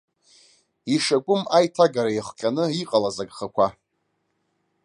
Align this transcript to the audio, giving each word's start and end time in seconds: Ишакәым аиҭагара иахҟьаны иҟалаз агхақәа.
Ишакәым 0.95 1.41
аиҭагара 1.57 2.11
иахҟьаны 2.13 2.63
иҟалаз 2.81 3.17
агхақәа. 3.23 3.67